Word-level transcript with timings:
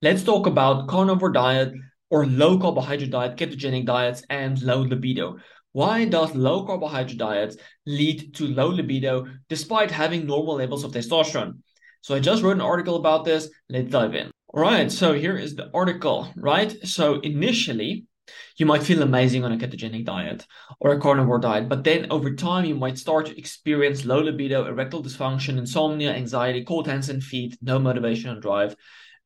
Let's 0.00 0.22
talk 0.22 0.46
about 0.46 0.86
carnivore 0.86 1.32
diet 1.32 1.74
or 2.08 2.24
low 2.24 2.56
carbohydrate 2.56 3.10
diet, 3.10 3.36
ketogenic 3.36 3.84
diets, 3.84 4.22
and 4.30 4.62
low 4.62 4.82
libido. 4.82 5.38
Why 5.72 6.04
does 6.04 6.36
low 6.36 6.64
carbohydrate 6.64 7.18
diets 7.18 7.56
lead 7.84 8.32
to 8.36 8.46
low 8.46 8.68
libido 8.68 9.26
despite 9.48 9.90
having 9.90 10.24
normal 10.24 10.54
levels 10.54 10.84
of 10.84 10.92
testosterone? 10.92 11.62
So 12.02 12.14
I 12.14 12.20
just 12.20 12.44
wrote 12.44 12.52
an 12.52 12.60
article 12.60 12.94
about 12.94 13.24
this. 13.24 13.50
Let's 13.68 13.90
dive 13.90 14.14
in. 14.14 14.30
All 14.54 14.62
right, 14.62 14.90
so 14.90 15.14
here 15.14 15.36
is 15.36 15.56
the 15.56 15.68
article, 15.74 16.32
right? 16.36 16.72
So 16.86 17.18
initially, 17.18 18.06
you 18.56 18.66
might 18.66 18.84
feel 18.84 19.02
amazing 19.02 19.44
on 19.44 19.50
a 19.50 19.56
ketogenic 19.56 20.04
diet 20.04 20.46
or 20.78 20.92
a 20.92 21.00
carnivore 21.00 21.40
diet, 21.40 21.68
but 21.68 21.82
then 21.82 22.06
over 22.12 22.36
time, 22.36 22.66
you 22.66 22.76
might 22.76 22.98
start 22.98 23.26
to 23.26 23.36
experience 23.36 24.04
low 24.04 24.20
libido, 24.20 24.64
erectile 24.66 25.02
dysfunction, 25.02 25.58
insomnia, 25.58 26.12
anxiety, 26.12 26.64
cold 26.64 26.86
hands 26.86 27.08
and 27.08 27.22
feet, 27.22 27.58
no 27.60 27.80
motivation 27.80 28.30
and 28.30 28.40
drive, 28.40 28.76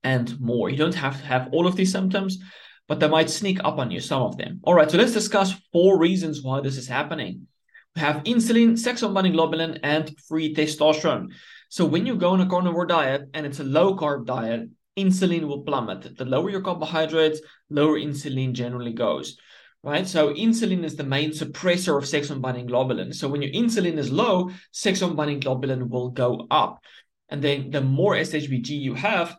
and 0.05 0.39
more. 0.41 0.71
You 0.71 0.77
don't 0.77 0.95
have 0.95 1.19
to 1.19 1.27
have 1.27 1.49
all 1.53 1.67
of 1.67 1.77
these 1.77 1.93
symptoms, 1.93 2.39
but 2.89 3.01
they 3.01 3.09
might 3.09 3.31
sneak 3.31 3.61
up 3.65 3.79
on 3.79 3.91
you, 3.91 4.01
some 4.01 4.23
of 4.23 4.37
them. 4.37 4.61
All 4.65 4.75
right, 4.75 4.91
so 4.91 4.99
let's 4.99 5.13
discuss 5.13 5.55
four 5.73 5.99
reasons 5.99 6.43
why 6.43 6.61
this 6.61 6.77
is 6.77 6.89
happening. 6.89 7.47
We 7.95 8.01
have 8.01 8.25
insulin, 8.25 8.79
sex 8.79 9.01
hormone 9.01 9.15
binding 9.15 9.33
globulin, 9.35 9.81
and 9.83 10.15
free 10.29 10.55
testosterone. 10.55 11.29
So 11.69 11.85
when 11.85 12.07
you 12.07 12.17
go 12.17 12.31
on 12.31 12.41
a 12.41 12.47
carnivore 12.47 12.87
diet 12.87 13.29
and 13.35 13.47
it's 13.47 13.61
a 13.61 13.65
low 13.65 13.97
carb 13.97 14.27
diet, 14.27 14.69
insulin 14.99 15.45
will 15.45 15.63
plummet. 15.63 16.17
The 16.17 16.25
lower 16.25 16.51
your 16.51 16.61
carbohydrates, 16.61 17.41
lower 17.71 17.99
insulin 17.99 18.53
generally 18.53 18.93
goes. 18.93 19.39
Right. 19.85 20.07
So 20.07 20.33
insulin 20.33 20.85
is 20.85 20.95
the 20.95 21.03
main 21.03 21.31
suppressor 21.31 21.99
of 21.99 22.07
sex 22.07 22.29
binding 22.29 22.69
globulin. 22.69 23.13
So 23.13 23.27
when 23.27 23.43
your 23.43 23.51
insulin 23.51 23.99
is 23.99 24.13
low, 24.13 24.51
sex 24.71 25.01
binding 25.01 25.41
globulin 25.41 25.89
will 25.89 26.11
go 26.11 26.47
up. 26.51 26.85
And 27.29 27.43
then 27.43 27.71
the 27.71 27.81
more 27.81 28.15
SHBG 28.15 28.69
you 28.69 28.95
have, 28.95 29.37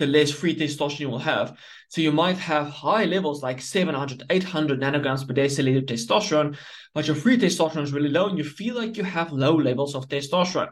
the 0.00 0.06
less 0.06 0.30
free 0.30 0.56
testosterone 0.56 1.00
you 1.00 1.10
will 1.10 1.18
have. 1.18 1.58
So 1.88 2.00
you 2.00 2.10
might 2.10 2.38
have 2.38 2.68
high 2.68 3.04
levels 3.04 3.42
like 3.42 3.60
700, 3.60 4.24
800 4.30 4.80
nanograms 4.80 5.28
per 5.28 5.34
deciliter 5.34 5.86
testosterone, 5.86 6.56
but 6.94 7.06
your 7.06 7.16
free 7.16 7.36
testosterone 7.36 7.82
is 7.82 7.92
really 7.92 8.08
low 8.08 8.28
and 8.28 8.38
you 8.38 8.44
feel 8.44 8.74
like 8.76 8.96
you 8.96 9.04
have 9.04 9.30
low 9.30 9.54
levels 9.54 9.94
of 9.94 10.08
testosterone. 10.08 10.70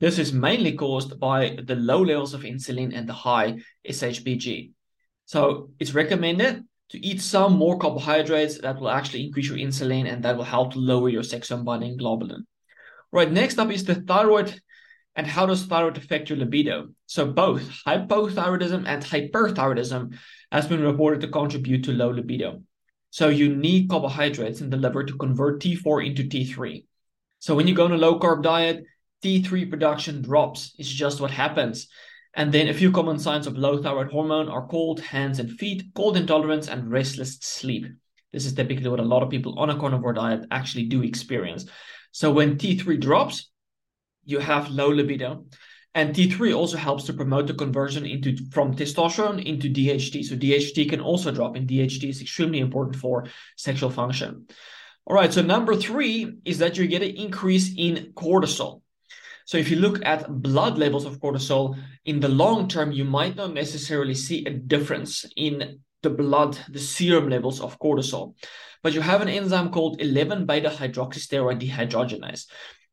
This 0.00 0.18
is 0.18 0.32
mainly 0.32 0.72
caused 0.72 1.20
by 1.20 1.58
the 1.62 1.76
low 1.76 2.02
levels 2.02 2.32
of 2.32 2.42
insulin 2.42 2.96
and 2.96 3.06
the 3.06 3.12
high 3.12 3.58
SHBG. 3.86 4.72
So 5.26 5.70
it's 5.78 5.92
recommended 5.92 6.64
to 6.92 7.06
eat 7.06 7.20
some 7.20 7.52
more 7.52 7.78
carbohydrates 7.78 8.58
that 8.62 8.80
will 8.80 8.88
actually 8.88 9.26
increase 9.26 9.48
your 9.48 9.58
insulin 9.58 10.10
and 10.10 10.24
that 10.24 10.36
will 10.36 10.44
help 10.44 10.72
to 10.72 10.78
lower 10.78 11.10
your 11.10 11.22
sex 11.22 11.50
hormone 11.50 11.66
binding 11.66 11.98
globulin. 11.98 12.44
Right, 13.12 13.30
next 13.30 13.58
up 13.58 13.70
is 13.70 13.84
the 13.84 13.96
thyroid 13.96 14.58
and 15.14 15.26
how 15.26 15.46
does 15.46 15.64
thyroid 15.64 15.96
affect 15.96 16.30
your 16.30 16.38
libido? 16.38 16.88
So 17.06 17.26
both 17.26 17.62
hypothyroidism 17.86 18.84
and 18.86 19.02
hyperthyroidism 19.02 20.16
has 20.50 20.66
been 20.66 20.82
reported 20.82 21.20
to 21.20 21.28
contribute 21.28 21.84
to 21.84 21.92
low 21.92 22.10
libido. 22.10 22.62
So 23.10 23.28
you 23.28 23.54
need 23.54 23.90
carbohydrates 23.90 24.62
in 24.62 24.70
the 24.70 24.78
liver 24.78 25.04
to 25.04 25.16
convert 25.18 25.60
T4 25.60 26.06
into 26.06 26.24
T3. 26.24 26.84
So 27.40 27.54
when 27.54 27.66
you 27.66 27.74
go 27.74 27.84
on 27.84 27.92
a 27.92 27.98
low 27.98 28.18
carb 28.18 28.42
diet, 28.42 28.84
T3 29.22 29.68
production 29.68 30.22
drops. 30.22 30.74
It's 30.78 30.88
just 30.88 31.20
what 31.20 31.30
happens. 31.30 31.88
And 32.34 32.50
then 32.50 32.68
a 32.68 32.74
few 32.74 32.90
common 32.90 33.18
signs 33.18 33.46
of 33.46 33.58
low 33.58 33.82
thyroid 33.82 34.10
hormone 34.10 34.48
are 34.48 34.66
cold 34.66 35.00
hands 35.00 35.38
and 35.38 35.50
feet, 35.50 35.84
cold 35.94 36.16
intolerance, 36.16 36.68
and 36.68 36.90
restless 36.90 37.36
sleep. 37.40 37.86
This 38.32 38.46
is 38.46 38.54
typically 38.54 38.88
what 38.88 39.00
a 39.00 39.04
lot 39.04 39.22
of 39.22 39.28
people 39.28 39.58
on 39.58 39.68
a 39.68 39.78
carnivore 39.78 40.14
diet 40.14 40.46
actually 40.50 40.84
do 40.84 41.02
experience. 41.02 41.66
So 42.12 42.32
when 42.32 42.56
T3 42.56 42.98
drops, 42.98 43.50
you 44.24 44.38
have 44.38 44.70
low 44.70 44.88
libido. 44.88 45.44
And 45.94 46.14
T3 46.14 46.56
also 46.56 46.78
helps 46.78 47.04
to 47.04 47.12
promote 47.12 47.46
the 47.46 47.54
conversion 47.54 48.06
into 48.06 48.36
from 48.50 48.74
testosterone 48.74 49.44
into 49.44 49.68
DHT. 49.68 50.24
So 50.24 50.36
DHT 50.36 50.88
can 50.88 51.00
also 51.00 51.30
drop, 51.30 51.54
and 51.54 51.68
DHT 51.68 52.08
is 52.08 52.22
extremely 52.22 52.60
important 52.60 52.96
for 52.96 53.26
sexual 53.56 53.90
function. 53.90 54.46
All 55.04 55.16
right, 55.16 55.32
so 55.32 55.42
number 55.42 55.74
three 55.76 56.32
is 56.44 56.58
that 56.58 56.78
you 56.78 56.86
get 56.86 57.02
an 57.02 57.16
increase 57.16 57.74
in 57.76 58.12
cortisol. 58.14 58.80
So 59.44 59.58
if 59.58 59.68
you 59.70 59.76
look 59.76 60.02
at 60.04 60.40
blood 60.40 60.78
levels 60.78 61.04
of 61.04 61.18
cortisol 61.18 61.76
in 62.04 62.20
the 62.20 62.28
long 62.28 62.68
term, 62.68 62.92
you 62.92 63.04
might 63.04 63.36
not 63.36 63.52
necessarily 63.52 64.14
see 64.14 64.46
a 64.46 64.50
difference 64.50 65.26
in 65.36 65.80
the 66.02 66.10
blood, 66.10 66.58
the 66.70 66.78
serum 66.78 67.28
levels 67.28 67.60
of 67.60 67.78
cortisol. 67.78 68.34
But 68.82 68.94
you 68.94 69.00
have 69.00 69.20
an 69.20 69.28
enzyme 69.28 69.70
called 69.70 70.00
11 70.00 70.46
beta 70.46 70.68
hydroxysteroid 70.68 71.60
dehydrogenase. 71.60 72.46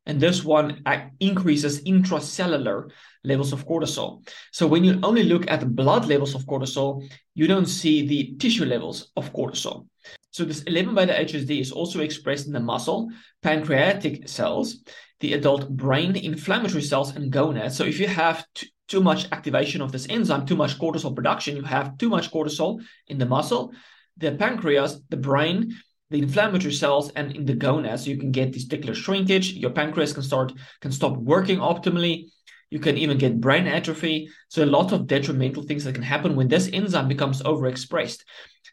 And 0.06 0.20
this 0.20 0.44
one 0.44 0.82
increases 1.20 1.84
intracellular 1.84 2.90
levels 3.22 3.52
of 3.52 3.66
cortisol. 3.66 4.26
So 4.50 4.66
when 4.66 4.82
you 4.82 4.98
only 5.02 5.24
look 5.24 5.50
at 5.50 5.60
the 5.60 5.66
blood 5.66 6.06
levels 6.06 6.34
of 6.34 6.46
cortisol, 6.46 7.08
you 7.34 7.46
don't 7.46 7.66
see 7.66 8.06
the 8.06 8.34
tissue 8.38 8.64
levels 8.64 9.12
of 9.16 9.32
cortisol. 9.32 9.86
So 10.30 10.44
this 10.44 10.62
11 10.62 10.94
beta 10.94 11.12
HSD 11.12 11.60
is 11.60 11.72
also 11.72 12.00
expressed 12.00 12.46
in 12.46 12.52
the 12.52 12.60
muscle, 12.60 13.10
pancreatic 13.42 14.28
cells, 14.28 14.82
the 15.20 15.34
adult 15.34 15.68
brain, 15.68 16.16
inflammatory 16.16 16.82
cells, 16.82 17.14
and 17.14 17.30
gonads. 17.30 17.76
So 17.76 17.84
if 17.84 18.00
you 18.00 18.06
have 18.06 18.46
t- 18.54 18.70
too 18.88 19.02
much 19.02 19.30
activation 19.32 19.82
of 19.82 19.92
this 19.92 20.06
enzyme, 20.08 20.46
too 20.46 20.56
much 20.56 20.78
cortisol 20.78 21.14
production, 21.14 21.56
you 21.56 21.62
have 21.62 21.98
too 21.98 22.08
much 22.08 22.30
cortisol 22.30 22.80
in 23.06 23.18
the 23.18 23.26
muscle, 23.26 23.72
the 24.16 24.32
pancreas, 24.32 25.00
the 25.08 25.16
brain, 25.16 25.76
the 26.10 26.18
inflammatory 26.18 26.72
cells 26.72 27.10
and 27.10 27.34
in 27.36 27.44
the 27.44 27.54
gonads 27.54 28.06
you 28.06 28.16
can 28.16 28.32
get 28.32 28.52
testicular 28.52 28.94
shrinkage. 28.94 29.52
Your 29.52 29.70
pancreas 29.70 30.12
can 30.12 30.22
start 30.22 30.52
can 30.80 30.92
stop 30.92 31.16
working 31.16 31.58
optimally. 31.58 32.26
You 32.70 32.78
can 32.78 32.96
even 32.98 33.18
get 33.18 33.40
brain 33.40 33.66
atrophy. 33.66 34.28
So 34.48 34.64
a 34.64 34.66
lot 34.66 34.92
of 34.92 35.06
detrimental 35.06 35.62
things 35.64 35.84
that 35.84 35.94
can 35.94 36.04
happen 36.04 36.36
when 36.36 36.48
this 36.48 36.68
enzyme 36.72 37.08
becomes 37.08 37.42
overexpressed. 37.42 38.20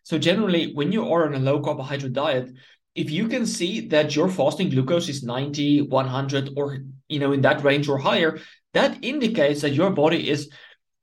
So 0.04 0.18
generally 0.18 0.74
when 0.74 0.92
you 0.92 1.12
are 1.12 1.26
on 1.26 1.36
a 1.36 1.40
low 1.40 1.62
carbohydrate 1.62 2.14
diet 2.14 2.52
if 2.96 3.12
you 3.12 3.28
can 3.28 3.46
see 3.46 3.88
that 3.90 4.16
your 4.16 4.28
fasting 4.28 4.72
glucose 4.72 5.08
is 5.08 5.22
90 5.22 5.84
100 5.84 6.50
or 6.58 6.80
you 7.08 7.20
know 7.20 7.32
in 7.32 7.42
that 7.42 7.64
range 7.64 7.88
or 7.88 8.00
higher 8.00 8.40
that 8.74 9.04
indicates 9.04 9.62
that 9.62 9.74
your 9.74 9.92
body 9.92 10.30
is 10.30 10.50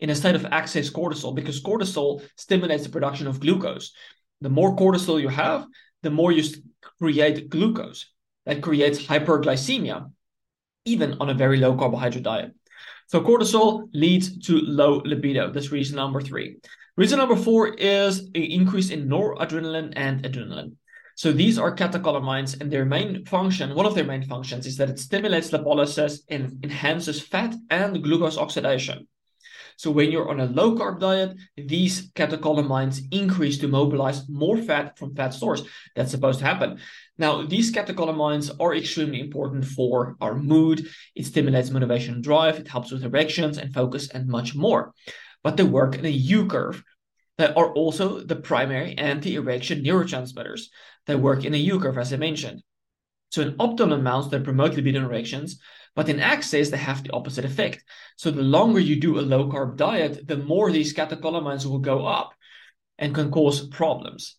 in 0.01 0.11
a 0.11 0.15
state 0.15 0.35
of 0.35 0.47
excess 0.47 0.91
cortisol 0.91 1.35
because 1.35 1.63
cortisol 1.63 2.23
stimulates 2.37 2.83
the 2.85 2.91
production 2.91 3.27
of 3.27 3.41
glucose. 3.41 3.93
The 4.41 4.51
more 4.51 4.77
cortisol 4.77 5.21
you 5.21 5.29
have 5.29 5.67
the 6.05 6.11
more 6.11 6.31
you 6.31 6.45
create 7.01 7.51
glucose. 7.51 8.07
That 8.47 8.61
creates 8.61 9.01
hyperglycemia, 9.01 10.11
even 10.85 11.17
on 11.19 11.31
a 11.31 11.35
very 11.35 11.57
low 11.57 11.75
carbohydrate 11.79 12.25
diet. 12.25 12.53
So 13.07 13.23
cortisol 13.23 13.89
leads 13.95 14.37
to 14.47 14.61
low 14.61 15.01
libido. 15.03 15.51
That's 15.51 15.73
reason 15.73 15.97
number 15.97 16.21
three. 16.21 16.59
Reason 16.99 17.19
number 17.19 17.37
four 17.37 17.69
is 17.69 18.21
an 18.21 18.43
increase 18.43 18.91
in 18.91 19.09
noradrenaline 19.09 19.95
and 19.97 20.23
adrenaline. 20.25 20.73
So 21.17 21.33
these 21.33 21.59
are 21.59 21.75
catecholamines, 21.75 22.61
and 22.61 22.71
their 22.71 22.85
main 22.85 23.25
function, 23.25 23.75
one 23.75 23.87
of 23.87 23.95
their 23.95 24.05
main 24.05 24.25
functions, 24.25 24.67
is 24.67 24.77
that 24.77 24.91
it 24.91 24.99
stimulates 24.99 25.51
lipolysis 25.51 26.21
and 26.29 26.63
enhances 26.63 27.23
fat 27.23 27.55
and 27.71 28.03
glucose 28.03 28.37
oxidation. 28.37 29.09
So 29.77 29.91
when 29.91 30.11
you're 30.11 30.29
on 30.29 30.41
a 30.41 30.47
low 30.47 30.77
carb 30.77 31.01
diet, 31.01 31.37
these 31.57 32.11
catecholamines 32.13 33.01
increase 33.11 33.59
to 33.59 33.69
mobilize 33.69 34.29
more 34.29 34.57
fat 34.57 34.99
from 34.99 35.15
fat 35.15 35.35
stores. 35.35 35.63
That's 35.95 36.11
supposed 36.11 36.39
to 36.39 36.45
happen. 36.45 36.79
Now, 37.19 37.47
these 37.47 37.73
catecholamines 37.73 38.51
are 38.61 38.75
extremely 38.75 39.21
important 39.21 39.65
for 39.65 40.17
our 40.21 40.35
mood. 40.35 40.87
It 41.15 41.27
stimulates 41.27 41.71
motivation 41.71 42.15
and 42.15 42.25
drive. 42.25 42.59
It 42.59 42.69
helps 42.69 42.91
with 42.91 43.05
erections 43.05 43.59
and 43.59 43.73
focus 43.73 44.09
and 44.11 44.29
much 44.29 44.55
more. 44.55 44.93
But 45.43 45.57
they 45.57 45.65
work 45.65 45.97
in 45.97 46.07
a 46.07 46.09
U 46.09 46.47
curve. 46.47 46.83
They 47.37 47.53
are 47.53 47.73
also 47.73 48.21
the 48.21 48.37
primary 48.37 48.97
anti-erection 48.97 49.83
neurotransmitters. 49.83 50.67
They 51.07 51.17
work 51.17 51.45
in 51.45 51.55
a 51.55 51.59
U 51.59 51.81
curve, 51.81 51.99
as 51.99 52.13
I 52.13 52.17
mentioned. 52.17 52.63
So 53.31 53.43
in 53.43 53.57
optimal 53.59 53.95
amounts, 53.95 54.29
they 54.29 54.39
promote 54.41 54.75
libido 54.75 55.03
erections, 55.03 55.61
but 55.97 56.09
in 56.09 56.21
excess, 56.21 56.71
they 56.71 56.77
have 56.77 57.03
the 57.03 57.13
opposite 57.13 57.45
effect. 57.45 57.85
So 58.17 58.31
the 58.31 58.43
longer 58.43 58.81
you 58.81 59.01
do 59.01 59.19
a 59.19 59.23
low 59.23 59.49
carb 59.49 59.77
diet, 59.77 60.27
the 60.27 60.37
more 60.37 60.71
these 60.71 60.95
catecholamines 60.95 61.67
will 61.67 61.79
go 61.79 62.07
up 62.07 62.33
and 62.99 63.15
can 63.15 63.31
cause 63.31 63.67
problems. 63.69 64.37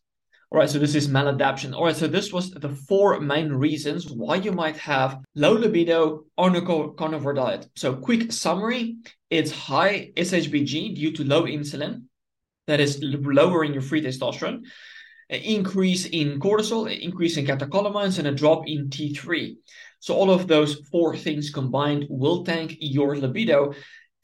All 0.51 0.59
right, 0.59 0.69
so 0.69 0.79
this 0.79 0.95
is 0.95 1.07
maladaptation. 1.07 1.75
All 1.75 1.85
right, 1.85 1.95
so 1.95 2.07
this 2.07 2.31
was 2.31 2.51
the 2.51 2.69
four 2.69 3.19
main 3.19 3.51
reasons 3.51 4.09
why 4.09 4.35
you 4.35 4.51
might 4.51 4.77
have 4.77 5.19
low 5.33 5.53
libido 5.53 6.25
on 6.37 6.55
a 6.55 6.61
carnivore 6.93 7.33
diet. 7.33 7.67
So 7.75 7.95
quick 7.95 8.31
summary, 8.31 8.97
it's 9.29 9.51
high 9.51 10.11
SHBG 10.15 10.95
due 10.95 11.11
to 11.13 11.23
low 11.23 11.43
insulin, 11.43 12.03
that 12.67 12.79
is 12.79 12.99
lowering 13.01 13.73
your 13.73 13.81
free 13.81 14.01
testosterone, 14.01 14.63
an 15.29 15.41
increase 15.41 16.05
in 16.05 16.39
cortisol, 16.39 16.85
an 16.85 16.99
increase 16.99 17.37
in 17.37 17.45
catecholamines, 17.45 18.19
and 18.19 18.27
a 18.27 18.31
drop 18.31 18.67
in 18.67 18.89
T3. 18.89 19.55
So 19.99 20.13
all 20.13 20.29
of 20.29 20.47
those 20.47 20.75
four 20.91 21.15
things 21.15 21.49
combined 21.49 22.05
will 22.09 22.43
tank 22.43 22.75
your 22.79 23.17
libido 23.17 23.73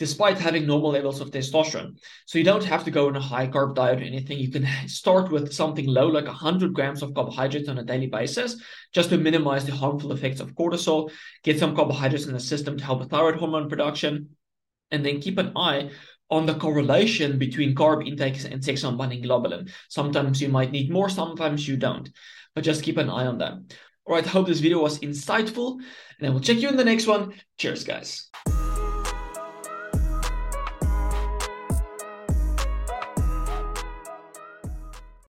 despite 0.01 0.39
having 0.39 0.65
normal 0.65 0.89
levels 0.89 1.21
of 1.21 1.30
testosterone. 1.30 1.95
So 2.25 2.39
you 2.39 2.44
don't 2.44 2.63
have 2.63 2.83
to 2.86 2.92
go 2.92 3.07
on 3.07 3.15
a 3.15 3.19
high 3.19 3.48
carb 3.48 3.75
diet 3.75 4.00
or 4.00 4.03
anything. 4.03 4.39
You 4.39 4.50
can 4.50 4.65
start 4.88 5.31
with 5.31 5.53
something 5.53 5.86
low, 5.86 6.07
like 6.07 6.25
100 6.25 6.74
grams 6.74 7.04
of 7.04 7.13
carbohydrates 7.13 7.69
on 7.69 7.77
a 7.77 7.83
daily 7.83 8.07
basis, 8.07 8.59
just 8.94 9.09
to 9.09 9.19
minimize 9.19 9.63
the 9.63 9.75
harmful 9.75 10.12
effects 10.12 10.39
of 10.39 10.56
cortisol, 10.56 11.12
get 11.44 11.59
some 11.59 11.75
carbohydrates 11.75 12.25
in 12.25 12.33
the 12.33 12.39
system 12.39 12.77
to 12.77 12.83
help 12.83 13.00
with 13.00 13.12
thyroid 13.12 13.36
hormone 13.36 13.69
production, 13.69 14.30
and 14.89 15.06
then 15.06 15.21
keep 15.21 15.38
an 15.38 15.51
eye 15.56 15.92
on 16.31 16.45
the 16.45 16.56
correlation 16.56 17.38
between 17.38 17.75
carb 17.75 18.07
intake 18.07 18.44
and 18.45 18.63
sex 18.63 18.81
hormone 18.81 18.98
binding 18.98 19.24
globulin. 19.24 19.69
Sometimes 19.89 20.42
you 20.42 20.48
might 20.48 20.72
need 20.72 20.89
more, 20.89 21.10
sometimes 21.10 21.68
you 21.68 21.78
don't. 21.78 22.10
But 22.56 22.63
just 22.63 22.83
keep 22.83 22.98
an 22.98 23.10
eye 23.10 23.28
on 23.28 23.38
that. 23.39 23.54
All 24.06 24.16
right, 24.16 24.25
I 24.25 24.30
hope 24.30 24.48
this 24.48 24.60
video 24.60 24.81
was 24.81 25.00
insightful, 25.00 25.80
and 26.18 26.28
I 26.28 26.31
will 26.31 26.39
check 26.39 26.57
you 26.57 26.69
in 26.69 26.78
the 26.78 26.86
next 26.86 27.06
one. 27.06 27.33
Cheers, 27.57 27.83
guys. 27.83 28.30